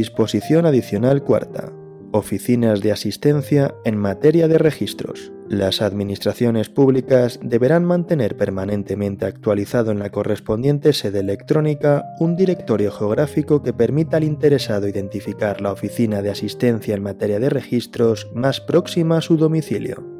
Disposición 0.00 0.64
adicional 0.64 1.22
cuarta. 1.22 1.70
Oficinas 2.10 2.80
de 2.80 2.90
asistencia 2.90 3.74
en 3.84 3.98
materia 3.98 4.48
de 4.48 4.56
registros. 4.56 5.30
Las 5.46 5.82
administraciones 5.82 6.70
públicas 6.70 7.38
deberán 7.42 7.84
mantener 7.84 8.34
permanentemente 8.34 9.26
actualizado 9.26 9.90
en 9.90 9.98
la 9.98 10.08
correspondiente 10.08 10.94
sede 10.94 11.20
electrónica 11.20 12.06
un 12.18 12.34
directorio 12.34 12.90
geográfico 12.90 13.62
que 13.62 13.74
permita 13.74 14.16
al 14.16 14.24
interesado 14.24 14.88
identificar 14.88 15.60
la 15.60 15.70
oficina 15.70 16.22
de 16.22 16.30
asistencia 16.30 16.94
en 16.94 17.02
materia 17.02 17.38
de 17.38 17.50
registros 17.50 18.30
más 18.34 18.62
próxima 18.62 19.18
a 19.18 19.20
su 19.20 19.36
domicilio. 19.36 20.19